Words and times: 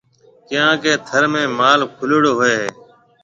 ڪيونڪہ 0.47 0.93
ٿر 1.07 1.23
۾ 1.31 1.41
مال 1.57 1.79
کُليوڙو 1.97 2.31
ھوئيَ 2.37 2.55
ھيََََ 2.61 2.69